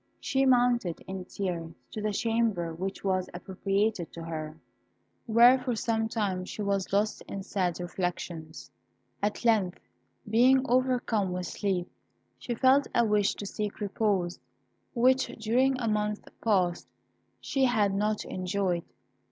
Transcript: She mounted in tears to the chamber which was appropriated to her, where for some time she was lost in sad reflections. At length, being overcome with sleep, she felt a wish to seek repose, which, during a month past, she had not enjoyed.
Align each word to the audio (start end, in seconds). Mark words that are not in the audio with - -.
She 0.19 0.47
mounted 0.47 1.03
in 1.05 1.25
tears 1.25 1.73
to 1.91 2.01
the 2.01 2.11
chamber 2.11 2.73
which 2.73 3.03
was 3.03 3.29
appropriated 3.35 4.11
to 4.13 4.23
her, 4.23 4.57
where 5.27 5.59
for 5.59 5.75
some 5.75 6.07
time 6.09 6.43
she 6.43 6.63
was 6.63 6.91
lost 6.91 7.21
in 7.27 7.43
sad 7.43 7.79
reflections. 7.79 8.71
At 9.21 9.45
length, 9.45 9.79
being 10.27 10.65
overcome 10.67 11.31
with 11.33 11.45
sleep, 11.45 11.87
she 12.39 12.55
felt 12.55 12.87
a 12.95 13.05
wish 13.05 13.35
to 13.35 13.45
seek 13.45 13.79
repose, 13.79 14.39
which, 14.95 15.27
during 15.39 15.79
a 15.79 15.87
month 15.87 16.27
past, 16.43 16.87
she 17.39 17.65
had 17.65 17.93
not 17.93 18.25
enjoyed. 18.25 18.85